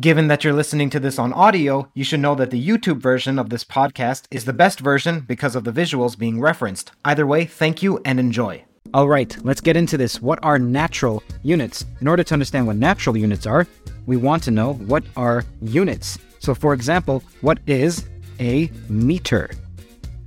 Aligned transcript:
Given 0.00 0.26
that 0.26 0.42
you're 0.42 0.52
listening 0.52 0.90
to 0.90 0.98
this 0.98 1.20
on 1.20 1.32
audio, 1.32 1.88
you 1.94 2.02
should 2.02 2.18
know 2.18 2.34
that 2.34 2.50
the 2.50 2.60
YouTube 2.60 2.98
version 2.98 3.38
of 3.38 3.48
this 3.48 3.62
podcast 3.62 4.24
is 4.28 4.44
the 4.44 4.52
best 4.52 4.80
version 4.80 5.20
because 5.20 5.54
of 5.54 5.62
the 5.62 5.70
visuals 5.70 6.18
being 6.18 6.40
referenced. 6.40 6.90
Either 7.04 7.28
way, 7.28 7.44
thank 7.44 7.80
you 7.80 8.00
and 8.04 8.18
enjoy. 8.18 8.64
All 8.92 9.06
right, 9.06 9.36
let's 9.44 9.60
get 9.60 9.76
into 9.76 9.96
this. 9.96 10.20
What 10.20 10.40
are 10.42 10.58
natural 10.58 11.22
units? 11.44 11.86
In 12.00 12.08
order 12.08 12.24
to 12.24 12.34
understand 12.34 12.66
what 12.66 12.74
natural 12.74 13.16
units 13.16 13.46
are, 13.46 13.68
we 14.06 14.16
want 14.16 14.42
to 14.42 14.50
know 14.50 14.72
what 14.72 15.04
are 15.16 15.44
units. 15.62 16.18
So, 16.40 16.56
for 16.56 16.74
example, 16.74 17.22
what 17.40 17.60
is 17.68 18.08
a 18.40 18.72
meter? 18.88 19.48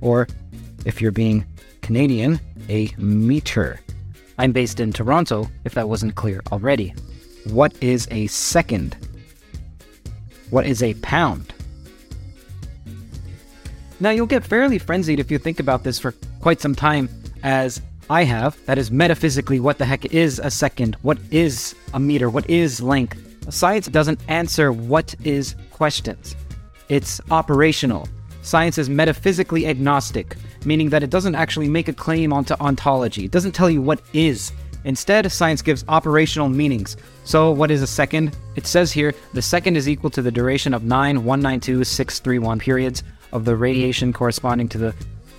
Or, 0.00 0.28
if 0.86 1.02
you're 1.02 1.12
being 1.12 1.44
Canadian, 1.82 2.40
a 2.70 2.90
meter. 2.96 3.80
I'm 4.38 4.52
based 4.52 4.80
in 4.80 4.94
Toronto, 4.94 5.46
if 5.64 5.74
that 5.74 5.90
wasn't 5.90 6.14
clear 6.14 6.40
already. 6.52 6.94
What 7.44 7.74
is 7.82 8.08
a 8.10 8.28
second? 8.28 8.96
What 10.50 10.66
is 10.66 10.82
a 10.82 10.94
pound? 10.94 11.52
Now, 14.00 14.10
you'll 14.10 14.26
get 14.26 14.44
fairly 14.44 14.78
frenzied 14.78 15.18
if 15.18 15.30
you 15.30 15.38
think 15.38 15.58
about 15.58 15.82
this 15.82 15.98
for 15.98 16.14
quite 16.40 16.60
some 16.60 16.74
time, 16.74 17.08
as 17.42 17.80
I 18.08 18.24
have. 18.24 18.56
That 18.66 18.78
is 18.78 18.90
metaphysically 18.90 19.60
what 19.60 19.78
the 19.78 19.84
heck 19.84 20.06
is 20.06 20.38
a 20.38 20.50
second? 20.50 20.96
What 21.02 21.18
is 21.30 21.74
a 21.94 22.00
meter? 22.00 22.30
What 22.30 22.48
is 22.48 22.80
length? 22.80 23.24
Science 23.50 23.88
doesn't 23.88 24.20
answer 24.28 24.72
what 24.72 25.14
is 25.24 25.54
questions, 25.70 26.36
it's 26.88 27.20
operational. 27.30 28.06
Science 28.42 28.78
is 28.78 28.88
metaphysically 28.88 29.66
agnostic, 29.66 30.36
meaning 30.64 30.90
that 30.90 31.02
it 31.02 31.10
doesn't 31.10 31.34
actually 31.34 31.68
make 31.68 31.88
a 31.88 31.92
claim 31.92 32.32
onto 32.32 32.54
ontology. 32.60 33.24
It 33.24 33.30
doesn't 33.30 33.52
tell 33.52 33.70
you 33.70 33.82
what 33.82 34.00
is. 34.12 34.52
Instead, 34.88 35.30
science 35.30 35.60
gives 35.60 35.84
operational 35.86 36.48
meanings. 36.48 36.96
So, 37.24 37.50
what 37.50 37.70
is 37.70 37.82
a 37.82 37.86
second? 37.86 38.34
It 38.56 38.66
says 38.66 38.90
here 38.90 39.12
the 39.34 39.42
second 39.42 39.76
is 39.76 39.86
equal 39.86 40.08
to 40.08 40.22
the 40.22 40.32
duration 40.32 40.72
of 40.72 40.82
9 40.82 41.24
192 41.24 41.84
631 41.84 42.58
periods 42.58 43.02
of 43.32 43.44
the 43.44 43.54
radiation 43.54 44.14
corresponding 44.14 44.66
to 44.70 44.78
the 44.78 44.94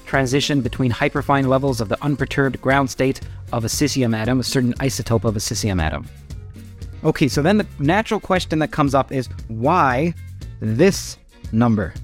transition 0.06 0.62
between 0.62 0.92
hyperfine 0.92 1.48
levels 1.48 1.82
of 1.82 1.90
the 1.90 1.98
unperturbed 2.04 2.62
ground 2.62 2.92
state 2.92 3.22
of 3.52 3.66
a 3.66 3.68
cesium 3.68 4.16
atom, 4.16 4.40
a 4.40 4.44
certain 4.44 4.74
isotope 4.76 5.24
of 5.24 5.36
a 5.36 5.40
cesium 5.40 5.81
atom. 5.81 6.08
Okay, 7.04 7.28
so 7.28 7.42
then 7.42 7.58
the 7.58 7.66
natural 7.80 8.20
question 8.20 8.60
that 8.60 8.72
comes 8.72 8.94
up 8.94 9.12
is 9.12 9.30
why 9.48 10.14
this 10.60 11.18
number? 11.52 11.96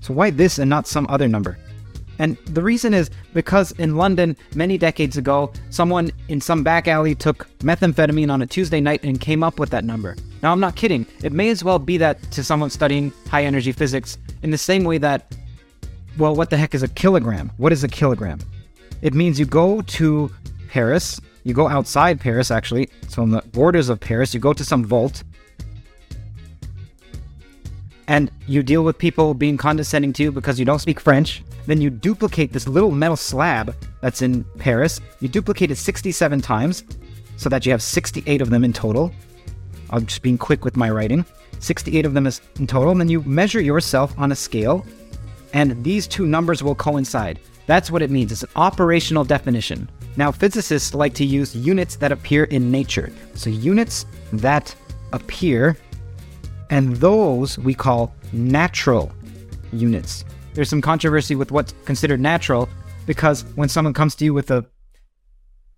So, 0.00 0.14
why 0.14 0.30
this 0.30 0.58
and 0.58 0.70
not 0.70 0.86
some 0.86 1.06
other 1.10 1.28
number? 1.28 1.58
And 2.20 2.36
the 2.44 2.62
reason 2.62 2.92
is 2.92 3.10
because 3.32 3.72
in 3.72 3.96
London, 3.96 4.36
many 4.54 4.76
decades 4.76 5.16
ago, 5.16 5.50
someone 5.70 6.10
in 6.28 6.38
some 6.38 6.62
back 6.62 6.86
alley 6.86 7.14
took 7.14 7.48
methamphetamine 7.60 8.30
on 8.30 8.42
a 8.42 8.46
Tuesday 8.46 8.78
night 8.78 9.02
and 9.02 9.18
came 9.18 9.42
up 9.42 9.58
with 9.58 9.70
that 9.70 9.84
number. 9.84 10.16
Now, 10.42 10.52
I'm 10.52 10.60
not 10.60 10.76
kidding. 10.76 11.06
It 11.22 11.32
may 11.32 11.48
as 11.48 11.64
well 11.64 11.78
be 11.78 11.96
that 11.96 12.22
to 12.32 12.44
someone 12.44 12.68
studying 12.68 13.10
high 13.30 13.44
energy 13.44 13.72
physics 13.72 14.18
in 14.42 14.50
the 14.50 14.58
same 14.58 14.84
way 14.84 14.98
that, 14.98 15.34
well, 16.18 16.36
what 16.36 16.50
the 16.50 16.58
heck 16.58 16.74
is 16.74 16.82
a 16.82 16.88
kilogram? 16.88 17.52
What 17.56 17.72
is 17.72 17.84
a 17.84 17.88
kilogram? 17.88 18.38
It 19.00 19.14
means 19.14 19.40
you 19.40 19.46
go 19.46 19.80
to 19.80 20.30
Paris, 20.68 21.22
you 21.44 21.54
go 21.54 21.68
outside 21.68 22.20
Paris, 22.20 22.50
actually, 22.50 22.90
so 23.08 23.22
on 23.22 23.30
the 23.30 23.40
borders 23.52 23.88
of 23.88 23.98
Paris, 23.98 24.34
you 24.34 24.40
go 24.40 24.52
to 24.52 24.64
some 24.64 24.84
vault, 24.84 25.24
and 28.10 28.28
you 28.48 28.60
deal 28.64 28.82
with 28.82 28.98
people 28.98 29.34
being 29.34 29.56
condescending 29.56 30.12
to 30.14 30.24
you 30.24 30.32
because 30.32 30.58
you 30.58 30.64
don't 30.64 30.80
speak 30.80 30.98
French, 30.98 31.44
then 31.66 31.80
you 31.80 31.90
duplicate 31.90 32.52
this 32.52 32.66
little 32.66 32.90
metal 32.90 33.16
slab 33.16 33.72
that's 34.00 34.20
in 34.20 34.42
Paris. 34.58 35.00
You 35.20 35.28
duplicate 35.28 35.70
it 35.70 35.76
67 35.76 36.40
times 36.40 36.82
so 37.36 37.48
that 37.48 37.64
you 37.64 37.70
have 37.70 37.80
68 37.80 38.42
of 38.42 38.50
them 38.50 38.64
in 38.64 38.72
total. 38.72 39.12
I'm 39.90 40.06
just 40.06 40.22
being 40.22 40.38
quick 40.38 40.64
with 40.64 40.76
my 40.76 40.90
writing. 40.90 41.24
68 41.60 42.04
of 42.04 42.14
them 42.14 42.26
is 42.26 42.40
in 42.58 42.66
total. 42.66 42.90
And 42.90 43.00
then 43.00 43.08
you 43.08 43.22
measure 43.22 43.60
yourself 43.60 44.12
on 44.18 44.32
a 44.32 44.36
scale, 44.36 44.84
and 45.52 45.82
these 45.84 46.08
two 46.08 46.26
numbers 46.26 46.64
will 46.64 46.74
coincide. 46.74 47.38
That's 47.66 47.92
what 47.92 48.02
it 48.02 48.10
means. 48.10 48.32
It's 48.32 48.42
an 48.42 48.50
operational 48.56 49.22
definition. 49.22 49.88
Now, 50.16 50.32
physicists 50.32 50.94
like 50.94 51.14
to 51.14 51.24
use 51.24 51.54
units 51.54 51.94
that 51.96 52.10
appear 52.10 52.44
in 52.44 52.72
nature. 52.72 53.12
So, 53.34 53.50
units 53.50 54.04
that 54.32 54.74
appear, 55.12 55.76
and 56.70 56.96
those 56.96 57.58
we 57.58 57.74
call 57.74 58.14
natural 58.32 59.12
units 59.72 60.24
there's 60.54 60.68
some 60.68 60.80
controversy 60.80 61.36
with 61.36 61.52
what's 61.52 61.74
considered 61.84 62.20
natural 62.20 62.68
because 63.06 63.44
when 63.54 63.68
someone 63.68 63.94
comes 63.94 64.14
to 64.16 64.24
you 64.24 64.34
with 64.34 64.50
a 64.50 64.64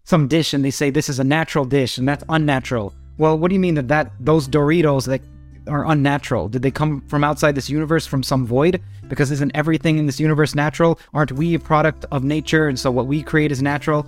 some 0.05 0.29
dish 0.29 0.55
and 0.55 0.65
they 0.65 0.71
say 0.71 0.91
this 0.91 1.09
is 1.09 1.19
a 1.19 1.25
natural 1.25 1.65
dish 1.65 1.99
and 1.99 2.09
that's 2.09 2.25
unnatural. 2.29 2.93
Well, 3.19 3.39
what 3.39 3.49
do 3.49 3.55
you 3.55 3.61
mean 3.61 3.75
that, 3.75 3.89
that 3.89 4.13
those 4.21 4.49
Doritos 4.49 5.07
that 5.07 5.21
are 5.69 5.87
unnatural? 5.87 6.49
Did 6.49 6.63
they 6.63 6.71
come 6.71 7.03
from 7.03 7.23
outside 7.23 7.55
this 7.55 7.71
universe 7.71 8.07
from 8.07 8.23
some 8.23 8.45
void? 8.45 8.83
Because 9.09 9.31
isn't 9.31 9.53
everything 9.55 9.99
in 9.99 10.07
this 10.07 10.19
universe 10.19 10.55
natural? 10.55 10.99
Aren't 11.15 11.33
we 11.33 11.55
a 11.55 11.59
product 11.59 12.05
of 12.11 12.25
nature 12.25 12.69
and 12.69 12.79
so 12.79 12.91
what 12.91 13.07
we 13.07 13.23
create 13.23 13.53
is 13.53 13.63
natural? 13.63 14.07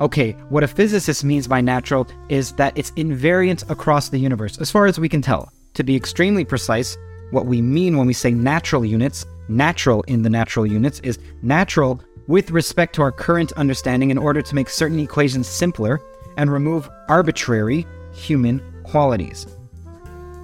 Okay, 0.00 0.32
what 0.48 0.64
a 0.64 0.68
physicist 0.68 1.22
means 1.24 1.46
by 1.46 1.60
natural 1.60 2.08
is 2.30 2.52
that 2.52 2.76
it's 2.76 2.90
invariant 2.92 3.68
across 3.70 4.08
the 4.08 4.18
universe, 4.18 4.58
as 4.58 4.70
far 4.70 4.86
as 4.86 4.98
we 4.98 5.10
can 5.10 5.20
tell. 5.20 5.52
To 5.74 5.84
be 5.84 5.96
extremely 5.96 6.44
precise, 6.44 6.96
what 7.30 7.46
we 7.46 7.62
mean 7.62 7.96
when 7.96 8.06
we 8.06 8.12
say 8.12 8.32
natural 8.32 8.84
units 8.84 9.24
natural 9.50 10.02
in 10.02 10.22
the 10.22 10.30
natural 10.30 10.66
units 10.66 11.00
is 11.00 11.18
natural 11.42 12.00
with 12.28 12.50
respect 12.52 12.94
to 12.94 13.02
our 13.02 13.12
current 13.12 13.52
understanding 13.52 14.10
in 14.10 14.18
order 14.18 14.40
to 14.40 14.54
make 14.54 14.70
certain 14.70 15.00
equations 15.00 15.48
simpler 15.48 16.00
and 16.36 16.50
remove 16.50 16.88
arbitrary 17.08 17.86
human 18.12 18.62
qualities. 18.84 19.46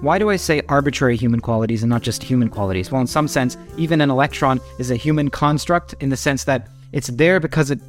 Why 0.01 0.19
do 0.19 0.29
I 0.29 0.35
say 0.35 0.61
arbitrary 0.69 1.15
human 1.15 1.39
qualities 1.39 1.81
and 1.81 1.89
not 1.89 2.03
just 2.03 2.21
human 2.21 2.49
qualities? 2.49 2.91
Well, 2.91 3.01
in 3.01 3.07
some 3.07 3.27
sense, 3.27 3.57
even 3.77 4.01
an 4.01 4.11
electron 4.11 4.59
is 4.77 4.91
a 4.91 4.95
human 4.95 5.29
construct 5.29 5.95
in 6.01 6.09
the 6.09 6.17
sense 6.17 6.43
that 6.43 6.67
it's 6.91 7.07
there 7.07 7.39
because 7.39 7.71
it 7.71 7.79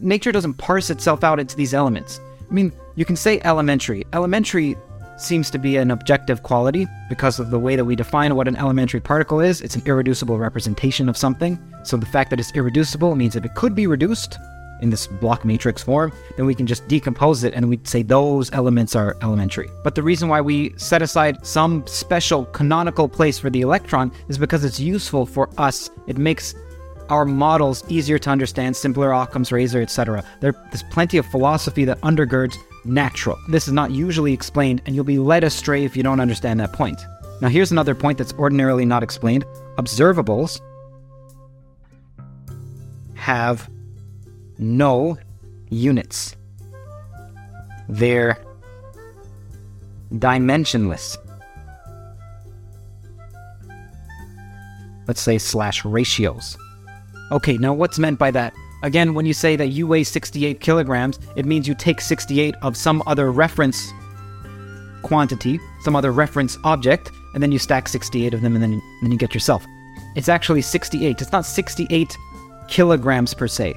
nature 0.00 0.32
doesn't 0.32 0.54
parse 0.54 0.90
itself 0.90 1.24
out 1.24 1.40
into 1.40 1.56
these 1.56 1.74
elements. 1.74 2.20
I 2.48 2.52
mean, 2.52 2.72
you 2.94 3.04
can 3.04 3.16
say 3.16 3.40
elementary. 3.42 4.04
Elementary 4.12 4.76
seems 5.16 5.50
to 5.50 5.58
be 5.58 5.76
an 5.76 5.90
objective 5.90 6.42
quality 6.42 6.86
because 7.08 7.38
of 7.38 7.50
the 7.50 7.58
way 7.58 7.76
that 7.76 7.84
we 7.84 7.96
define 7.96 8.34
what 8.34 8.48
an 8.48 8.56
elementary 8.56 9.00
particle 9.00 9.40
is. 9.40 9.60
It's 9.60 9.76
an 9.76 9.82
irreducible 9.86 10.38
representation 10.38 11.08
of 11.08 11.16
something. 11.16 11.58
So 11.82 11.96
the 11.96 12.06
fact 12.06 12.30
that 12.30 12.40
it's 12.40 12.52
irreducible 12.54 13.14
means 13.14 13.36
if 13.36 13.44
it 13.44 13.54
could 13.54 13.74
be 13.74 13.86
reduced 13.86 14.38
in 14.80 14.90
this 14.90 15.06
block 15.06 15.44
matrix 15.44 15.82
form, 15.82 16.12
then 16.36 16.46
we 16.46 16.54
can 16.54 16.66
just 16.66 16.86
decompose 16.88 17.44
it 17.44 17.54
and 17.54 17.68
we'd 17.68 17.86
say 17.86 18.02
those 18.02 18.52
elements 18.52 18.94
are 18.96 19.16
elementary. 19.22 19.68
But 19.82 19.94
the 19.94 20.02
reason 20.02 20.28
why 20.28 20.40
we 20.40 20.74
set 20.76 21.02
aside 21.02 21.44
some 21.46 21.86
special 21.86 22.46
canonical 22.46 23.08
place 23.08 23.38
for 23.38 23.50
the 23.50 23.60
electron 23.60 24.12
is 24.28 24.38
because 24.38 24.64
it's 24.64 24.80
useful 24.80 25.26
for 25.26 25.48
us. 25.58 25.90
It 26.06 26.18
makes 26.18 26.54
our 27.08 27.24
models 27.24 27.84
easier 27.88 28.18
to 28.18 28.30
understand, 28.30 28.76
simpler 28.76 29.12
Occam's 29.12 29.52
razor, 29.52 29.82
etc. 29.82 30.24
There, 30.40 30.52
there's 30.52 30.84
plenty 30.84 31.18
of 31.18 31.26
philosophy 31.26 31.84
that 31.84 32.00
undergirds 32.00 32.56
natural. 32.84 33.38
This 33.48 33.66
is 33.66 33.72
not 33.72 33.90
usually 33.90 34.32
explained, 34.32 34.82
and 34.86 34.94
you'll 34.94 35.04
be 35.04 35.18
led 35.18 35.44
astray 35.44 35.84
if 35.84 35.96
you 35.96 36.02
don't 36.02 36.20
understand 36.20 36.60
that 36.60 36.72
point. 36.72 37.00
Now, 37.40 37.48
here's 37.48 37.72
another 37.72 37.94
point 37.94 38.18
that's 38.18 38.32
ordinarily 38.34 38.84
not 38.84 39.02
explained 39.02 39.44
observables 39.76 40.60
have 43.16 43.68
no 44.58 45.16
units, 45.70 46.36
they're 47.88 48.38
dimensionless. 50.12 51.16
Let's 55.06 55.20
say 55.20 55.38
slash 55.38 55.84
ratios. 55.84 56.56
Okay, 57.30 57.56
now 57.58 57.74
what's 57.74 57.98
meant 57.98 58.18
by 58.18 58.30
that? 58.30 58.54
Again, 58.84 59.14
when 59.14 59.24
you 59.24 59.32
say 59.32 59.56
that 59.56 59.68
you 59.68 59.86
weigh 59.86 60.04
68 60.04 60.60
kilograms, 60.60 61.18
it 61.36 61.46
means 61.46 61.66
you 61.66 61.74
take 61.74 62.02
68 62.02 62.54
of 62.60 62.76
some 62.76 63.02
other 63.06 63.32
reference 63.32 63.90
quantity, 65.02 65.58
some 65.80 65.96
other 65.96 66.12
reference 66.12 66.58
object, 66.64 67.10
and 67.32 67.42
then 67.42 67.50
you 67.50 67.58
stack 67.58 67.88
68 67.88 68.34
of 68.34 68.42
them 68.42 68.54
and 68.54 68.62
then, 68.62 68.82
then 69.00 69.10
you 69.10 69.16
get 69.16 69.32
yourself. 69.32 69.64
It's 70.16 70.28
actually 70.28 70.60
68. 70.60 71.18
It's 71.18 71.32
not 71.32 71.46
68 71.46 72.14
kilograms 72.68 73.32
per 73.32 73.48
se. 73.48 73.74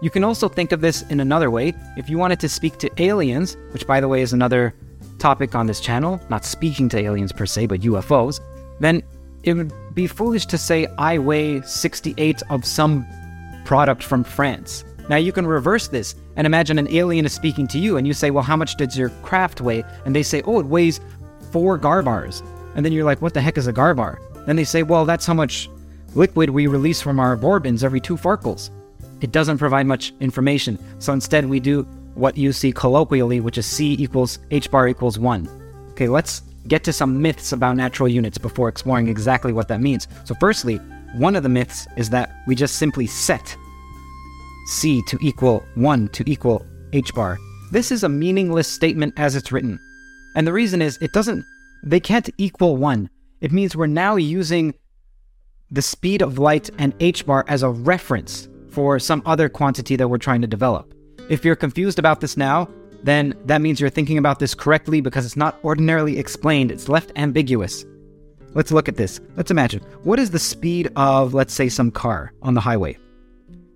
You 0.00 0.10
can 0.10 0.24
also 0.24 0.48
think 0.48 0.72
of 0.72 0.80
this 0.80 1.02
in 1.02 1.20
another 1.20 1.48
way. 1.48 1.72
If 1.96 2.10
you 2.10 2.18
wanted 2.18 2.40
to 2.40 2.48
speak 2.48 2.76
to 2.78 2.90
aliens, 3.00 3.56
which 3.70 3.86
by 3.86 4.00
the 4.00 4.08
way 4.08 4.20
is 4.20 4.32
another 4.32 4.74
topic 5.20 5.54
on 5.54 5.68
this 5.68 5.78
channel, 5.78 6.20
not 6.28 6.44
speaking 6.44 6.88
to 6.88 6.98
aliens 6.98 7.30
per 7.30 7.46
se, 7.46 7.66
but 7.66 7.82
UFOs, 7.82 8.40
then 8.80 9.00
it 9.44 9.54
would 9.54 9.72
be 9.94 10.08
foolish 10.08 10.46
to 10.46 10.58
say 10.58 10.88
I 10.98 11.18
weigh 11.18 11.60
68 11.60 12.42
of 12.50 12.64
some 12.64 13.06
product 13.64 14.02
from 14.02 14.24
France. 14.24 14.84
Now 15.08 15.16
you 15.16 15.32
can 15.32 15.46
reverse 15.46 15.88
this 15.88 16.14
and 16.36 16.46
imagine 16.46 16.78
an 16.78 16.88
alien 16.88 17.26
is 17.26 17.32
speaking 17.32 17.66
to 17.68 17.78
you 17.78 17.96
and 17.96 18.06
you 18.06 18.12
say, 18.12 18.30
Well, 18.30 18.44
how 18.44 18.56
much 18.56 18.76
does 18.76 18.96
your 18.96 19.10
craft 19.22 19.60
weigh? 19.60 19.84
And 20.04 20.14
they 20.14 20.22
say, 20.22 20.42
Oh, 20.42 20.60
it 20.60 20.66
weighs 20.66 21.00
four 21.50 21.78
garbars. 21.78 22.42
And 22.74 22.84
then 22.84 22.92
you're 22.92 23.04
like, 23.04 23.20
What 23.20 23.34
the 23.34 23.40
heck 23.40 23.58
is 23.58 23.66
a 23.66 23.72
garbar? 23.72 24.18
Then 24.46 24.56
they 24.56 24.64
say, 24.64 24.82
Well, 24.82 25.04
that's 25.04 25.26
how 25.26 25.34
much 25.34 25.68
liquid 26.14 26.50
we 26.50 26.66
release 26.66 27.00
from 27.00 27.18
our 27.18 27.36
bore 27.36 27.60
bins 27.60 27.84
every 27.84 28.00
two 28.00 28.16
farkles. 28.16 28.70
It 29.20 29.32
doesn't 29.32 29.58
provide 29.58 29.86
much 29.86 30.14
information. 30.20 30.78
So 30.98 31.12
instead, 31.12 31.44
we 31.44 31.60
do 31.60 31.82
what 32.14 32.36
you 32.36 32.52
see 32.52 32.72
colloquially, 32.72 33.40
which 33.40 33.58
is 33.58 33.66
C 33.66 33.96
equals 33.98 34.38
H 34.50 34.70
bar 34.70 34.88
equals 34.88 35.18
1. 35.18 35.48
Okay, 35.90 36.08
let's 36.08 36.42
get 36.68 36.84
to 36.84 36.92
some 36.92 37.20
myths 37.20 37.52
about 37.52 37.76
natural 37.76 38.08
units 38.08 38.38
before 38.38 38.68
exploring 38.68 39.08
exactly 39.08 39.52
what 39.52 39.68
that 39.68 39.80
means. 39.80 40.08
So, 40.24 40.34
firstly, 40.40 40.80
one 41.14 41.36
of 41.36 41.42
the 41.42 41.48
myths 41.48 41.86
is 41.96 42.10
that 42.10 42.30
we 42.46 42.54
just 42.54 42.76
simply 42.76 43.06
set 43.06 43.56
C 44.66 45.02
to 45.08 45.18
equal 45.20 45.64
1 45.74 46.08
to 46.08 46.30
equal 46.30 46.64
H 46.92 47.14
bar. 47.14 47.38
This 47.72 47.90
is 47.90 48.04
a 48.04 48.08
meaningless 48.08 48.68
statement 48.68 49.14
as 49.16 49.36
it's 49.36 49.52
written. 49.52 49.78
And 50.36 50.46
the 50.46 50.52
reason 50.52 50.80
is 50.82 50.98
it 51.00 51.12
doesn't, 51.12 51.44
they 51.84 52.00
can't 52.00 52.30
equal 52.38 52.76
1. 52.76 53.10
It 53.40 53.52
means 53.52 53.74
we're 53.74 53.86
now 53.86 54.16
using 54.16 54.74
the 55.70 55.82
speed 55.82 56.22
of 56.22 56.38
light 56.38 56.70
and 56.78 56.94
H 57.00 57.26
bar 57.26 57.44
as 57.48 57.62
a 57.62 57.70
reference 57.70 58.48
for 58.70 58.98
some 58.98 59.22
other 59.26 59.48
quantity 59.48 59.96
that 59.96 60.08
we're 60.08 60.18
trying 60.18 60.40
to 60.40 60.46
develop. 60.46 60.94
If 61.28 61.44
you're 61.44 61.56
confused 61.56 61.98
about 61.98 62.20
this 62.20 62.36
now, 62.36 62.68
then 63.02 63.34
that 63.46 63.60
means 63.60 63.80
you're 63.80 63.90
thinking 63.90 64.18
about 64.18 64.38
this 64.38 64.54
correctly 64.54 65.00
because 65.00 65.24
it's 65.24 65.36
not 65.36 65.58
ordinarily 65.64 66.18
explained, 66.18 66.70
it's 66.70 66.88
left 66.88 67.12
ambiguous. 67.16 67.84
Let's 68.54 68.72
look 68.72 68.88
at 68.88 68.96
this. 68.96 69.20
Let's 69.36 69.50
imagine 69.50 69.80
what 70.02 70.18
is 70.18 70.30
the 70.30 70.38
speed 70.38 70.90
of, 70.96 71.34
let's 71.34 71.54
say, 71.54 71.68
some 71.68 71.90
car 71.90 72.32
on 72.42 72.54
the 72.54 72.60
highway? 72.60 72.98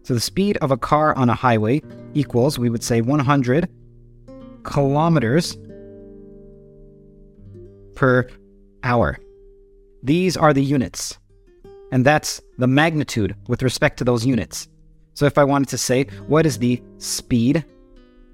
So 0.02 0.14
the 0.14 0.20
speed 0.20 0.56
of 0.58 0.70
a 0.70 0.76
car 0.76 1.16
on 1.16 1.30
a 1.30 1.34
highway 1.34 1.82
equals, 2.14 2.58
we 2.58 2.68
would 2.68 2.82
say, 2.82 3.00
100 3.00 3.68
kilometers 4.64 5.56
per 7.94 8.28
hour. 8.82 9.18
These 10.02 10.36
are 10.36 10.52
the 10.52 10.62
units. 10.62 11.18
And 11.92 12.04
that's 12.04 12.42
the 12.58 12.66
magnitude 12.66 13.36
with 13.46 13.62
respect 13.62 13.98
to 13.98 14.04
those 14.04 14.26
units. 14.26 14.68
So 15.14 15.26
if 15.26 15.38
I 15.38 15.44
wanted 15.44 15.68
to 15.68 15.78
say, 15.78 16.04
what 16.26 16.44
is 16.44 16.58
the 16.58 16.82
speed? 16.98 17.64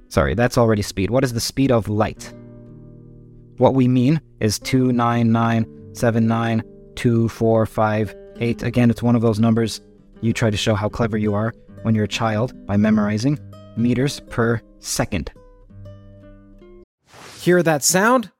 Sorry, 0.08 0.34
that's 0.34 0.56
already 0.56 0.82
speed. 0.82 1.10
What 1.10 1.24
is 1.24 1.34
the 1.34 1.40
speed 1.40 1.70
of 1.70 1.88
light? 1.88 2.32
What 3.58 3.74
we 3.74 3.86
mean 3.86 4.20
is 4.40 4.58
299 4.58 5.79
seven, 5.92 6.26
nine, 6.26 6.62
two, 6.96 7.28
four, 7.28 7.66
five, 7.66 8.14
eight. 8.40 8.62
Again, 8.62 8.90
it's 8.90 9.02
one 9.02 9.16
of 9.16 9.22
those 9.22 9.38
numbers 9.38 9.80
you 10.20 10.32
try 10.32 10.50
to 10.50 10.56
show 10.56 10.74
how 10.74 10.88
clever 10.88 11.16
you 11.16 11.34
are 11.34 11.54
when 11.82 11.94
you're 11.94 12.04
a 12.04 12.08
child 12.08 12.54
by 12.66 12.76
memorizing 12.76 13.38
meters 13.76 14.20
per 14.28 14.60
second. 14.80 15.32
Hear 17.38 17.62
that 17.62 17.82
sound? 17.82 18.30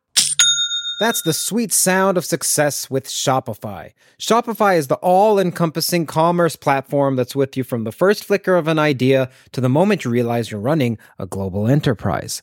That's 1.01 1.23
the 1.23 1.33
sweet 1.33 1.73
sound 1.73 2.19
of 2.19 2.27
success 2.27 2.91
with 2.91 3.07
Shopify. 3.07 3.93
Shopify 4.21 4.77
is 4.77 4.89
the 4.89 4.97
all 4.97 5.39
encompassing 5.39 6.05
commerce 6.05 6.57
platform 6.57 7.17
that's 7.17 7.35
with 7.35 7.57
you 7.57 7.65
from 7.65 7.85
the 7.85 7.93
first 7.93 8.23
flicker 8.23 8.55
of 8.55 8.69
an 8.69 8.79
idea 8.79 9.31
to 9.53 9.63
the 9.63 9.71
moment 9.71 10.05
you 10.05 10.11
realize 10.11 10.51
you're 10.51 10.61
running 10.61 10.99
a 11.19 11.25
global 11.25 11.67
enterprise. 11.67 12.43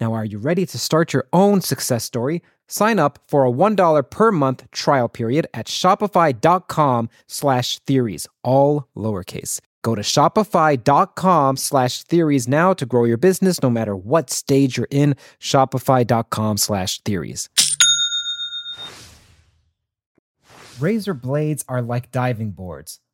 Now, 0.00 0.12
are 0.14 0.24
you 0.24 0.38
ready 0.38 0.66
to 0.66 0.78
start 0.78 1.12
your 1.12 1.26
own 1.32 1.60
success 1.60 2.04
story? 2.04 2.42
Sign 2.66 2.98
up 2.98 3.18
for 3.28 3.46
a 3.46 3.50
$1 3.50 4.10
per 4.10 4.32
month 4.32 4.70
trial 4.70 5.08
period 5.08 5.46
at 5.54 5.66
shopify.com 5.66 7.08
slash 7.26 7.78
theories, 7.80 8.26
all 8.42 8.88
lowercase. 8.96 9.60
Go 9.82 9.94
to 9.94 10.00
shopify.com 10.00 11.56
slash 11.58 12.02
theories 12.04 12.48
now 12.48 12.72
to 12.72 12.86
grow 12.86 13.04
your 13.04 13.18
business 13.18 13.62
no 13.62 13.68
matter 13.68 13.94
what 13.94 14.30
stage 14.30 14.78
you're 14.78 14.88
in. 14.90 15.14
Shopify.com 15.38 16.56
slash 16.56 17.00
theories. 17.02 17.50
Razor 20.80 21.14
blades 21.14 21.64
are 21.68 21.82
like 21.82 22.10
diving 22.10 22.50
boards. 22.50 22.98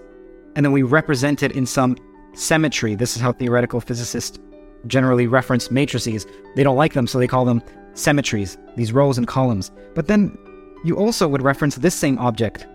and 0.55 0.65
then 0.65 0.71
we 0.71 0.85
represent 0.85 1.43
it 1.43 1.50
in 1.50 1.67
some 1.67 1.97
symmetry. 2.33 2.95
This 2.95 3.17
is 3.17 3.23
how 3.23 3.33
theoretical 3.33 3.81
physicists 3.81 4.38
generally 4.87 5.26
reference 5.26 5.73
matrices. 5.73 6.25
They 6.55 6.62
don't 6.62 6.76
like 6.76 6.93
them, 6.93 7.09
so 7.09 7.19
they 7.19 7.26
call 7.26 7.47
them 7.47 7.65
symmetries, 7.95 8.59
these 8.76 8.93
rows 8.93 9.19
and 9.19 9.26
columns. 9.26 9.73
But 9.97 10.07
then 10.07 10.38
you 10.85 10.97
also 10.97 11.26
would 11.26 11.43
reference 11.43 11.75
this 11.75 11.97
same 11.97 12.17
object 12.21 12.69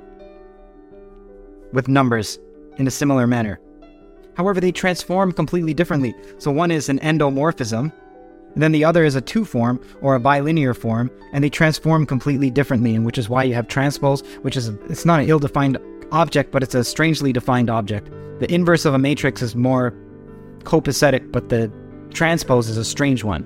with 1.73 1.87
numbers 1.87 2.39
in 2.77 2.87
a 2.87 2.91
similar 2.91 3.27
manner. 3.27 3.59
However, 4.35 4.59
they 4.59 4.71
transform 4.71 5.31
completely 5.31 5.73
differently. 5.73 6.15
So 6.37 6.51
one 6.51 6.71
is 6.71 6.89
an 6.89 6.99
endomorphism, 6.99 7.91
and 8.53 8.63
then 8.63 8.71
the 8.71 8.83
other 8.83 9.03
is 9.03 9.15
a 9.15 9.21
two 9.21 9.45
form 9.45 9.79
or 10.01 10.15
a 10.15 10.19
bilinear 10.19 10.73
form, 10.73 11.11
and 11.33 11.43
they 11.43 11.49
transform 11.49 12.05
completely 12.05 12.49
differently, 12.49 12.95
and 12.95 13.05
which 13.05 13.17
is 13.17 13.29
why 13.29 13.43
you 13.43 13.53
have 13.53 13.67
transpose, 13.67 14.21
which 14.41 14.57
is 14.57 14.69
it's 14.89 15.05
not 15.05 15.19
an 15.19 15.29
ill-defined 15.29 15.77
object, 16.11 16.51
but 16.51 16.63
it's 16.63 16.75
a 16.75 16.83
strangely 16.83 17.31
defined 17.31 17.69
object. 17.69 18.09
The 18.39 18.51
inverse 18.53 18.85
of 18.85 18.93
a 18.93 18.99
matrix 18.99 19.41
is 19.41 19.55
more 19.55 19.93
copacetic, 20.63 21.31
but 21.31 21.49
the 21.49 21.71
transpose 22.11 22.67
is 22.69 22.77
a 22.77 22.85
strange 22.85 23.23
one. 23.23 23.45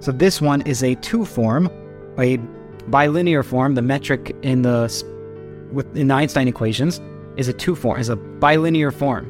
So 0.00 0.12
this 0.12 0.40
one 0.40 0.62
is 0.62 0.82
a 0.82 0.94
two 0.96 1.24
form, 1.24 1.70
a 2.18 2.38
bilinear 2.88 3.42
form, 3.42 3.74
the 3.74 3.82
metric 3.82 4.34
in 4.42 4.62
the 4.62 4.88
with 5.72 5.94
in 5.96 6.08
the 6.08 6.14
Einstein 6.14 6.48
equations, 6.48 7.00
is 7.38 7.48
a 7.48 7.52
two 7.52 7.74
form, 7.74 7.98
is 7.98 8.10
a 8.10 8.16
bilinear 8.16 8.90
form. 8.90 9.24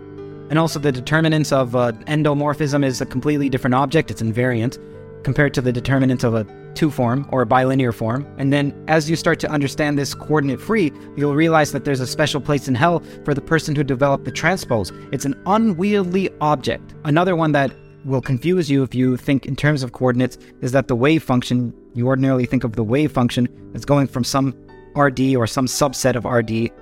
And 0.50 0.58
also 0.58 0.80
the 0.80 0.90
determinants 0.90 1.52
of 1.52 1.76
uh, 1.76 1.92
endomorphism 2.08 2.84
is 2.84 3.00
a 3.00 3.06
completely 3.06 3.48
different 3.48 3.74
object, 3.74 4.10
it's 4.10 4.22
invariant, 4.22 4.78
compared 5.22 5.52
to 5.54 5.60
the 5.60 5.70
determinants 5.70 6.24
of 6.24 6.34
a 6.34 6.44
two 6.74 6.90
form 6.90 7.28
or 7.30 7.42
a 7.42 7.46
bilinear 7.46 7.92
form. 7.92 8.26
And 8.38 8.50
then 8.52 8.72
as 8.88 9.10
you 9.10 9.16
start 9.16 9.38
to 9.40 9.50
understand 9.50 9.98
this 9.98 10.14
coordinate 10.14 10.60
free, 10.60 10.90
you'll 11.16 11.34
realize 11.34 11.70
that 11.72 11.84
there's 11.84 12.00
a 12.00 12.06
special 12.06 12.40
place 12.40 12.66
in 12.66 12.74
hell 12.74 13.00
for 13.24 13.34
the 13.34 13.42
person 13.42 13.76
who 13.76 13.84
developed 13.84 14.24
the 14.24 14.32
transpose. 14.32 14.90
It's 15.12 15.26
an 15.26 15.40
unwieldy 15.44 16.30
object. 16.40 16.94
Another 17.04 17.36
one 17.36 17.52
that 17.52 17.72
will 18.04 18.22
confuse 18.22 18.70
you 18.70 18.82
if 18.82 18.94
you 18.94 19.18
think 19.18 19.44
in 19.44 19.54
terms 19.54 19.82
of 19.82 19.92
coordinates 19.92 20.38
is 20.62 20.72
that 20.72 20.88
the 20.88 20.96
wave 20.96 21.22
function, 21.22 21.74
you 21.94 22.06
ordinarily 22.06 22.46
think 22.46 22.64
of 22.64 22.74
the 22.74 22.84
wave 22.84 23.12
function 23.12 23.48
as 23.74 23.84
going 23.84 24.06
from 24.06 24.24
some 24.24 24.54
RD 24.96 25.36
or 25.36 25.46
some 25.46 25.66
subset 25.66 26.16
of 26.16 26.24
RD 26.24 26.72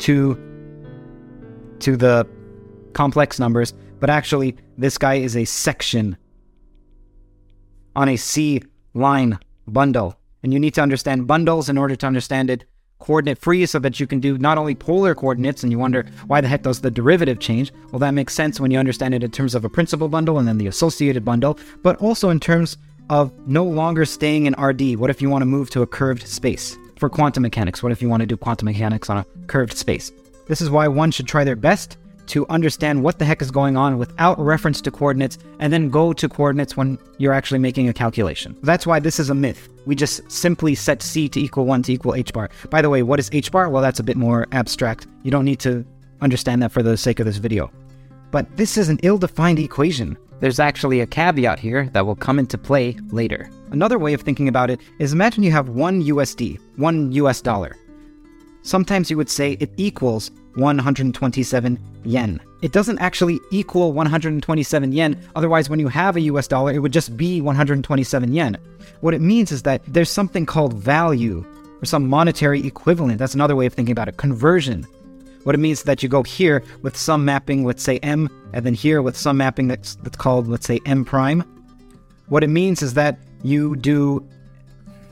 to 0.00 0.38
to 1.80 1.96
the 1.96 2.26
complex 2.92 3.38
numbers, 3.38 3.72
but 4.00 4.10
actually 4.10 4.56
this 4.76 4.98
guy 4.98 5.14
is 5.14 5.36
a 5.36 5.44
section 5.44 6.16
on 7.96 8.08
a 8.08 8.16
C 8.16 8.62
line 8.94 9.38
bundle. 9.66 10.16
And 10.42 10.52
you 10.52 10.58
need 10.58 10.74
to 10.74 10.82
understand 10.82 11.26
bundles 11.26 11.68
in 11.68 11.76
order 11.76 11.96
to 11.96 12.06
understand 12.06 12.50
it 12.50 12.64
coordinate 12.98 13.38
free 13.38 13.66
so 13.66 13.78
that 13.78 13.98
you 13.98 14.06
can 14.06 14.20
do 14.20 14.38
not 14.38 14.58
only 14.58 14.74
polar 14.74 15.14
coordinates 15.14 15.62
and 15.62 15.72
you 15.72 15.78
wonder 15.78 16.06
why 16.26 16.40
the 16.40 16.48
heck 16.48 16.62
does 16.62 16.80
the 16.80 16.90
derivative 16.90 17.40
change? 17.40 17.72
Well, 17.90 17.98
that 17.98 18.12
makes 18.12 18.34
sense 18.34 18.60
when 18.60 18.70
you 18.70 18.78
understand 18.78 19.14
it 19.14 19.24
in 19.24 19.30
terms 19.30 19.54
of 19.54 19.64
a 19.64 19.70
principal 19.70 20.08
bundle 20.08 20.38
and 20.38 20.46
then 20.46 20.58
the 20.58 20.66
associated 20.66 21.24
bundle, 21.24 21.58
but 21.82 21.96
also 21.96 22.28
in 22.28 22.40
terms 22.40 22.76
of 23.08 23.32
no 23.46 23.64
longer 23.64 24.04
staying 24.04 24.46
in 24.46 24.54
RD. 24.54 24.96
What 24.96 25.10
if 25.10 25.20
you 25.20 25.28
want 25.28 25.42
to 25.42 25.46
move 25.46 25.70
to 25.70 25.82
a 25.82 25.86
curved 25.86 26.26
space? 26.26 26.76
For 27.00 27.08
quantum 27.08 27.42
mechanics. 27.42 27.82
What 27.82 27.90
if 27.90 28.02
you 28.02 28.08
want 28.08 28.20
to 28.20 28.26
do 28.26 28.36
quantum 28.36 28.66
mechanics 28.66 29.08
on 29.10 29.16
a 29.16 29.26
curved 29.46 29.76
space? 29.76 30.12
This 30.46 30.60
is 30.60 30.70
why 30.70 30.86
one 30.86 31.10
should 31.10 31.26
try 31.26 31.42
their 31.42 31.56
best 31.56 31.96
to 32.26 32.46
understand 32.48 33.02
what 33.02 33.18
the 33.18 33.24
heck 33.24 33.42
is 33.42 33.50
going 33.50 33.76
on 33.76 33.98
without 33.98 34.38
reference 34.38 34.80
to 34.82 34.90
coordinates 34.90 35.38
and 35.58 35.72
then 35.72 35.88
go 35.88 36.12
to 36.12 36.28
coordinates 36.28 36.76
when 36.76 36.96
you're 37.18 37.32
actually 37.32 37.58
making 37.58 37.88
a 37.88 37.92
calculation. 37.92 38.56
That's 38.62 38.86
why 38.86 39.00
this 39.00 39.18
is 39.18 39.30
a 39.30 39.34
myth. 39.34 39.68
We 39.86 39.96
just 39.96 40.30
simply 40.30 40.76
set 40.76 41.02
c 41.02 41.28
to 41.30 41.40
equal 41.40 41.64
1 41.64 41.82
to 41.84 41.92
equal 41.92 42.14
h 42.14 42.32
bar. 42.32 42.50
By 42.68 42.82
the 42.82 42.90
way, 42.90 43.02
what 43.02 43.18
is 43.18 43.30
h 43.32 43.50
bar? 43.50 43.68
Well, 43.68 43.82
that's 43.82 43.98
a 43.98 44.04
bit 44.04 44.16
more 44.16 44.46
abstract. 44.52 45.08
You 45.24 45.32
don't 45.32 45.44
need 45.44 45.58
to 45.60 45.84
understand 46.20 46.62
that 46.62 46.70
for 46.70 46.82
the 46.82 46.96
sake 46.96 47.18
of 47.18 47.26
this 47.26 47.38
video. 47.38 47.72
But 48.30 48.56
this 48.56 48.76
is 48.76 48.90
an 48.90 49.00
ill 49.02 49.18
defined 49.18 49.58
equation. 49.58 50.16
There's 50.40 50.58
actually 50.58 51.00
a 51.00 51.06
caveat 51.06 51.58
here 51.58 51.88
that 51.92 52.04
will 52.04 52.16
come 52.16 52.38
into 52.38 52.56
play 52.56 52.96
later. 53.10 53.50
Another 53.70 53.98
way 53.98 54.14
of 54.14 54.22
thinking 54.22 54.48
about 54.48 54.70
it 54.70 54.80
is 54.98 55.12
imagine 55.12 55.42
you 55.42 55.52
have 55.52 55.68
one 55.68 56.02
USD, 56.02 56.58
one 56.76 57.12
US 57.12 57.40
dollar. 57.42 57.76
Sometimes 58.62 59.10
you 59.10 59.16
would 59.16 59.30
say 59.30 59.52
it 59.60 59.70
equals 59.76 60.30
127 60.54 61.78
yen. 62.04 62.40
It 62.62 62.72
doesn't 62.72 62.98
actually 62.98 63.38
equal 63.50 63.92
127 63.92 64.92
yen, 64.92 65.20
otherwise, 65.36 65.70
when 65.70 65.78
you 65.78 65.88
have 65.88 66.16
a 66.16 66.20
US 66.22 66.48
dollar, 66.48 66.72
it 66.72 66.78
would 66.78 66.92
just 66.92 67.16
be 67.16 67.40
127 67.40 68.32
yen. 68.32 68.56
What 69.00 69.14
it 69.14 69.20
means 69.20 69.52
is 69.52 69.62
that 69.62 69.82
there's 69.86 70.10
something 70.10 70.46
called 70.46 70.74
value 70.74 71.44
or 71.82 71.84
some 71.84 72.08
monetary 72.08 72.66
equivalent. 72.66 73.18
That's 73.18 73.34
another 73.34 73.56
way 73.56 73.66
of 73.66 73.74
thinking 73.74 73.92
about 73.92 74.08
it 74.08 74.16
conversion. 74.16 74.86
What 75.44 75.54
it 75.54 75.58
means 75.58 75.78
is 75.78 75.84
that 75.84 76.02
you 76.02 76.08
go 76.08 76.22
here 76.22 76.62
with 76.82 76.96
some 76.96 77.24
mapping, 77.24 77.64
let's 77.64 77.82
say 77.82 77.98
m, 77.98 78.28
and 78.52 78.64
then 78.64 78.74
here 78.74 79.00
with 79.00 79.16
some 79.16 79.38
mapping 79.38 79.68
that's, 79.68 79.94
that's 79.96 80.16
called, 80.16 80.48
let's 80.48 80.66
say, 80.66 80.80
m 80.86 81.04
prime. 81.04 81.42
What 82.28 82.44
it 82.44 82.48
means 82.48 82.82
is 82.82 82.94
that 82.94 83.18
you 83.42 83.76
do, 83.76 84.26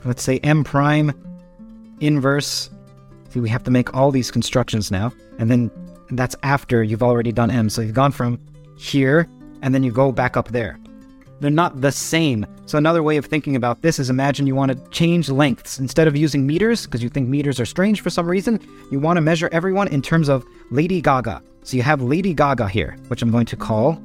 let's 0.04 0.22
say, 0.22 0.38
m 0.40 0.64
prime 0.64 1.12
inverse. 2.00 2.70
See, 3.30 3.40
we 3.40 3.48
have 3.48 3.64
to 3.64 3.70
make 3.70 3.94
all 3.94 4.10
these 4.10 4.30
constructions 4.30 4.90
now. 4.90 5.12
And 5.38 5.50
then 5.50 5.70
that's 6.10 6.36
after 6.42 6.82
you've 6.82 7.02
already 7.02 7.32
done 7.32 7.50
m. 7.50 7.68
So 7.70 7.82
you've 7.82 7.94
gone 7.94 8.12
from 8.12 8.38
here 8.76 9.28
and 9.62 9.74
then 9.74 9.82
you 9.82 9.92
go 9.92 10.12
back 10.12 10.36
up 10.36 10.48
there. 10.48 10.78
They're 11.40 11.50
not 11.50 11.80
the 11.80 11.92
same. 11.92 12.46
So 12.66 12.78
another 12.78 13.02
way 13.02 13.16
of 13.16 13.26
thinking 13.26 13.54
about 13.54 13.82
this 13.82 13.98
is 13.98 14.10
imagine 14.10 14.46
you 14.46 14.54
want 14.54 14.72
to 14.72 14.90
change 14.90 15.28
lengths. 15.28 15.78
Instead 15.78 16.08
of 16.08 16.16
using 16.16 16.46
meters, 16.46 16.84
because 16.84 17.02
you 17.02 17.08
think 17.08 17.28
meters 17.28 17.60
are 17.60 17.66
strange 17.66 18.00
for 18.00 18.10
some 18.10 18.26
reason, 18.26 18.60
you 18.90 18.98
want 18.98 19.16
to 19.16 19.20
measure 19.20 19.48
everyone 19.52 19.88
in 19.88 20.02
terms 20.02 20.28
of 20.28 20.44
Lady 20.70 21.00
Gaga. 21.00 21.42
So 21.62 21.76
you 21.76 21.82
have 21.82 22.02
Lady 22.02 22.34
Gaga 22.34 22.68
here, 22.68 22.96
which 23.08 23.22
I'm 23.22 23.30
going 23.30 23.46
to 23.46 23.56
call 23.56 24.02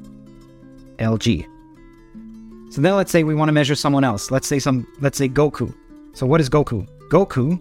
LG. 0.98 1.46
So 2.70 2.80
then 2.80 2.94
let's 2.96 3.10
say 3.10 3.24
we 3.24 3.34
want 3.34 3.48
to 3.48 3.52
measure 3.52 3.74
someone 3.74 4.04
else. 4.04 4.30
Let's 4.30 4.46
say 4.46 4.58
some 4.58 4.86
let's 5.00 5.18
say 5.18 5.28
Goku. 5.28 5.74
So 6.12 6.26
what 6.26 6.40
is 6.40 6.48
Goku? 6.48 6.86
Goku 7.08 7.60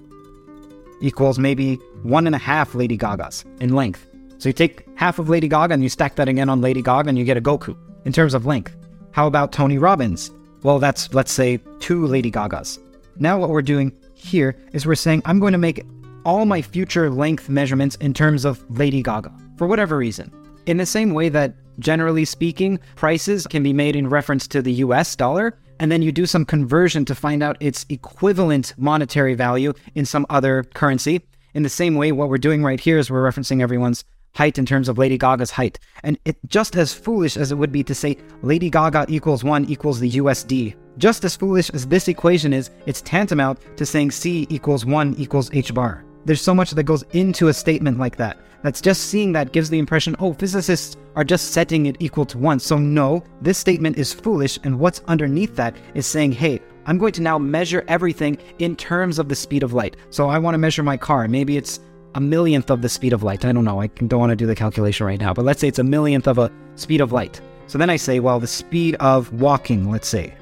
equals 1.02 1.40
maybe 1.40 1.76
one 2.04 2.28
and 2.28 2.36
a 2.36 2.40
half 2.40 2.76
Lady 2.76 2.98
Gagas 2.98 3.46
in 3.62 3.74
length. 3.76 4.08
So 4.38 4.50
you 4.50 4.54
take 4.54 4.86
half 4.96 5.20
of 5.20 5.30
Lady 5.30 5.48
Gaga 5.48 5.74
and 5.74 5.84
you 5.84 5.90
stack 5.90 6.16
that 6.16 6.28
again 6.28 6.50
on 6.50 6.62
Lady 6.62 6.82
Gaga 6.82 7.10
and 7.10 7.18
you 7.18 7.26
get 7.26 7.38
a 7.38 7.42
Goku 7.42 7.78
in 8.06 8.12
terms 8.12 8.34
of 8.34 8.46
length. 8.46 8.76
How 9.14 9.28
about 9.28 9.52
Tony 9.52 9.78
Robbins? 9.78 10.32
Well, 10.64 10.80
that's, 10.80 11.14
let's 11.14 11.32
say, 11.32 11.60
two 11.80 12.08
Lady 12.08 12.32
Gagas. 12.32 12.80
Now, 13.20 13.38
what 13.38 13.52
we're 13.52 13.62
doing 13.62 13.96
here 14.16 14.58
is 14.72 14.88
we're 14.88 14.96
saying 14.96 15.22
I'm 15.26 15.40
going 15.40 15.52
to 15.52 15.60
make 15.60 15.86
all 16.26 16.46
my 16.46 16.64
future 16.64 17.12
length 17.12 17.48
measurements 17.48 17.96
in 17.98 18.16
terms 18.16 18.44
of 18.44 18.66
Lady 18.76 19.04
Gaga, 19.04 19.32
for 19.56 19.68
whatever 19.68 19.98
reason. 19.98 20.32
In 20.66 20.78
the 20.78 20.86
same 20.88 21.14
way 21.14 21.30
that, 21.30 21.54
generally 21.78 22.26
speaking, 22.26 22.80
prices 22.96 23.46
can 23.46 23.62
be 23.62 23.72
made 23.72 23.96
in 23.96 24.10
reference 24.10 24.48
to 24.48 24.64
the 24.64 24.74
US 24.74 25.16
dollar, 25.16 25.60
and 25.80 25.92
then 25.92 26.02
you 26.02 26.12
do 26.12 26.26
some 26.26 26.44
conversion 26.44 27.06
to 27.06 27.14
find 27.14 27.44
out 27.44 27.58
its 27.60 27.86
equivalent 27.90 28.74
monetary 28.78 29.36
value 29.36 29.74
in 29.94 30.08
some 30.08 30.26
other 30.32 30.64
currency. 30.64 31.22
In 31.54 31.62
the 31.62 31.70
same 31.70 31.94
way, 31.94 32.12
what 32.12 32.30
we're 32.30 32.40
doing 32.40 32.64
right 32.64 32.80
here 32.80 32.98
is 32.98 33.12
we're 33.12 33.30
referencing 33.30 33.62
everyone's 33.62 34.06
height 34.36 34.58
in 34.58 34.66
terms 34.66 34.90
of 34.90 34.98
Lady 34.98 35.18
Gaga's 35.18 35.52
height. 35.52 35.80
And 36.04 36.18
it 36.26 36.38
just 36.48 36.76
as 36.76 36.94
foolish 36.94 37.38
as 37.38 37.52
it 37.52 37.56
would 37.56 37.72
be 37.72 37.84
to 37.84 37.96
say 37.96 38.18
Lady 38.42 38.70
Gaga 38.70 39.06
equals 39.10 39.44
1 39.44 39.66
equals 39.66 40.00
the 40.00 40.12
USD. 40.12 40.76
Just 40.98 41.24
as 41.24 41.36
foolish 41.36 41.70
as 41.72 41.88
this 41.88 42.08
equation 42.08 42.54
is, 42.54 42.70
it's 42.86 43.02
tantamount 43.02 43.60
to 43.78 43.86
saying 43.86 44.12
C 44.12 44.48
equals 44.50 44.86
1 44.86 45.16
equals 45.18 45.50
H 45.54 45.74
bar. 45.74 46.04
There's 46.26 46.42
so 46.42 46.56
much 46.56 46.72
that 46.72 46.84
goes 46.84 47.04
into 47.14 47.50
a 47.50 47.54
statement 47.54 48.00
like 48.00 48.16
that. 48.18 48.38
That's 48.64 48.80
just 48.80 49.08
seeing 49.08 49.34
that 49.34 49.52
gives 49.52 49.70
the 49.70 49.78
impression, 49.78 50.16
oh, 50.20 50.34
physicists 50.34 50.96
are 51.16 51.26
just 51.26 51.52
setting 51.52 51.86
it 51.88 51.98
equal 52.00 52.26
to 52.28 52.38
1. 52.38 52.60
So, 52.60 52.78
no, 52.78 53.24
this 53.42 53.58
statement 53.58 53.98
is 53.98 54.14
foolish, 54.14 54.58
and 54.64 54.80
what's 54.80 55.02
underneath 55.08 55.56
that 55.58 55.76
is 55.96 56.08
saying, 56.08 56.32
hey, 56.32 56.62
I'm 56.86 56.98
going 56.98 57.12
to 57.14 57.22
now 57.22 57.38
measure 57.38 57.84
everything 57.90 58.38
in 58.60 58.78
terms 58.78 59.20
of 59.20 59.28
the 59.28 59.36
speed 59.36 59.64
of 59.64 59.74
light. 59.74 59.98
So, 60.12 60.30
I 60.30 60.40
want 60.40 60.54
to 60.54 60.60
measure 60.60 60.82
my 60.82 60.96
car. 60.96 61.28
Maybe 61.28 61.58
it's 61.58 61.82
a 62.16 62.22
millionth 62.22 62.70
of 62.70 62.82
the 62.82 62.90
speed 62.90 63.14
of 63.14 63.24
light. 63.24 63.46
I 63.46 63.52
don't 63.52 63.66
know. 63.66 63.82
I 63.82 63.88
don't 63.88 64.20
want 64.20 64.32
to 64.32 64.36
do 64.36 64.46
the 64.46 64.56
calculation 64.56 65.06
right 65.06 65.20
now, 65.20 65.34
but 65.34 65.46
let's 65.46 65.60
say 65.60 65.68
it's 65.68 65.80
a 65.80 65.84
millionth 65.84 66.28
of 66.28 66.38
a 66.38 66.52
speed 66.76 67.02
of 67.02 67.12
light. 67.12 67.42
So 67.68 67.78
then 67.78 67.90
I 67.90 67.96
say, 67.96 68.20
well, 68.20 68.40
the 68.40 68.48
speed 68.48 68.96
of 69.00 69.32
walking, 69.34 69.90
let's 69.90 70.08
say, 70.08 70.34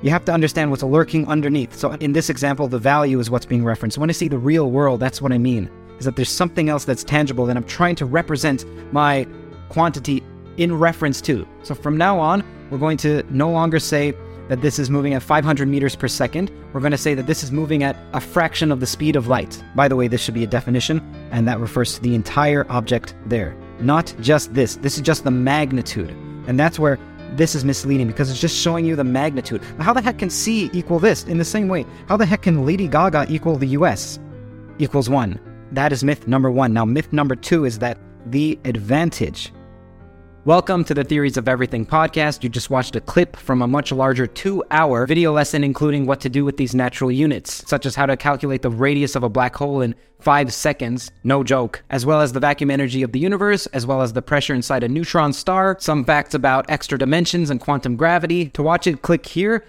You 0.00 0.10
have 0.10 0.24
to 0.26 0.32
understand 0.32 0.70
what's 0.70 0.82
lurking 0.84 1.26
underneath. 1.26 1.74
So 1.74 1.92
in 1.92 2.12
this 2.12 2.30
example, 2.30 2.68
the 2.68 2.78
value 2.78 3.18
is 3.18 3.30
what's 3.30 3.46
being 3.46 3.64
referenced. 3.64 3.98
When 3.98 4.08
I 4.08 4.12
say 4.12 4.28
the 4.28 4.38
real 4.38 4.70
world, 4.70 5.00
that's 5.00 5.20
what 5.20 5.32
I 5.32 5.38
mean. 5.38 5.68
Is 5.98 6.04
that 6.04 6.14
there's 6.14 6.30
something 6.30 6.68
else 6.68 6.84
that's 6.84 7.02
tangible 7.02 7.46
that 7.46 7.56
I'm 7.56 7.64
trying 7.64 7.96
to 7.96 8.06
represent 8.06 8.64
my 8.92 9.26
quantity 9.68 10.22
in 10.56 10.78
reference 10.78 11.20
to. 11.22 11.46
So 11.64 11.74
from 11.74 11.96
now 11.96 12.20
on, 12.20 12.44
we're 12.70 12.78
going 12.78 12.96
to 12.98 13.24
no 13.30 13.50
longer 13.50 13.80
say 13.80 14.14
that 14.48 14.62
this 14.62 14.78
is 14.78 14.88
moving 14.88 15.14
at 15.14 15.22
500 15.22 15.66
meters 15.66 15.96
per 15.96 16.08
second. 16.08 16.50
We're 16.72 16.80
going 16.80 16.92
to 16.92 16.98
say 16.98 17.14
that 17.14 17.26
this 17.26 17.42
is 17.42 17.50
moving 17.50 17.82
at 17.82 17.96
a 18.12 18.20
fraction 18.20 18.70
of 18.70 18.80
the 18.80 18.86
speed 18.86 19.16
of 19.16 19.26
light. 19.26 19.62
By 19.74 19.88
the 19.88 19.96
way, 19.96 20.08
this 20.08 20.20
should 20.20 20.34
be 20.34 20.44
a 20.44 20.48
definition, 20.48 21.00
and 21.32 21.46
that 21.48 21.60
refers 21.60 21.94
to 21.94 22.02
the 22.02 22.14
entire 22.14 22.70
object 22.70 23.14
there, 23.26 23.56
not 23.80 24.14
just 24.20 24.54
this. 24.54 24.76
This 24.76 24.96
is 24.96 25.02
just 25.02 25.24
the 25.24 25.30
magnitude. 25.30 26.10
And 26.46 26.58
that's 26.58 26.78
where 26.78 26.98
this 27.38 27.54
is 27.54 27.64
misleading 27.64 28.06
because 28.06 28.30
it's 28.30 28.40
just 28.40 28.60
showing 28.60 28.84
you 28.84 28.96
the 28.96 29.04
magnitude. 29.04 29.62
How 29.78 29.92
the 29.92 30.02
heck 30.02 30.18
can 30.18 30.28
C 30.28 30.68
equal 30.72 30.98
this 30.98 31.24
in 31.24 31.38
the 31.38 31.44
same 31.44 31.68
way? 31.68 31.86
How 32.08 32.16
the 32.16 32.26
heck 32.26 32.42
can 32.42 32.66
Lady 32.66 32.88
Gaga 32.88 33.26
equal 33.30 33.56
the 33.56 33.68
US 33.68 34.18
equals 34.78 35.08
1? 35.08 35.40
That 35.72 35.92
is 35.92 36.02
myth 36.02 36.26
number 36.26 36.50
one. 36.50 36.72
Now, 36.72 36.84
myth 36.84 37.12
number 37.12 37.36
two 37.36 37.64
is 37.64 37.78
that 37.78 37.98
the 38.26 38.58
advantage 38.64 39.52
Welcome 40.44 40.84
to 40.84 40.94
the 40.94 41.02
Theories 41.02 41.36
of 41.36 41.48
Everything 41.48 41.84
podcast. 41.84 42.44
You 42.44 42.48
just 42.48 42.70
watched 42.70 42.94
a 42.94 43.00
clip 43.00 43.36
from 43.36 43.60
a 43.60 43.66
much 43.66 43.90
larger 43.90 44.26
two 44.26 44.64
hour 44.70 45.04
video 45.04 45.32
lesson, 45.32 45.64
including 45.64 46.06
what 46.06 46.20
to 46.20 46.28
do 46.28 46.44
with 46.44 46.56
these 46.56 46.76
natural 46.76 47.10
units, 47.10 47.68
such 47.68 47.84
as 47.84 47.96
how 47.96 48.06
to 48.06 48.16
calculate 48.16 48.62
the 48.62 48.70
radius 48.70 49.16
of 49.16 49.24
a 49.24 49.28
black 49.28 49.56
hole 49.56 49.80
in 49.80 49.96
five 50.20 50.52
seconds, 50.52 51.10
no 51.24 51.42
joke, 51.42 51.82
as 51.90 52.06
well 52.06 52.20
as 52.20 52.32
the 52.32 52.40
vacuum 52.40 52.70
energy 52.70 53.02
of 53.02 53.12
the 53.12 53.18
universe, 53.18 53.66
as 53.66 53.84
well 53.84 54.00
as 54.00 54.12
the 54.12 54.22
pressure 54.22 54.54
inside 54.54 54.84
a 54.84 54.88
neutron 54.88 55.32
star, 55.32 55.76
some 55.80 56.04
facts 56.04 56.34
about 56.34 56.70
extra 56.70 56.96
dimensions 56.96 57.50
and 57.50 57.60
quantum 57.60 57.96
gravity. 57.96 58.48
To 58.50 58.62
watch 58.62 58.86
it, 58.86 59.02
click 59.02 59.26
here 59.26 59.64